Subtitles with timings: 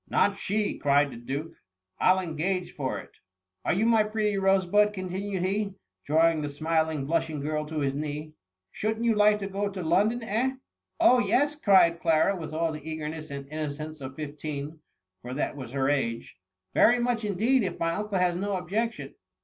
[0.19, 1.53] "Not she,'' cried the duke;"
[1.99, 3.11] I '11 engage for it;
[3.63, 5.75] are you my pretty rosebud P'' continued he,
[6.07, 8.33] drawing the smiling, blushing girl to his knee.
[8.71, 10.49] Shouldn't you like to go to London, eh ?^
[10.99, 14.79] Oh, yes," cried Clara, with all the eager ness and innocence of fifteen,
[15.21, 16.35] for that was her age;
[16.71, 19.13] ^* very much indeed, if my uncle has no objection."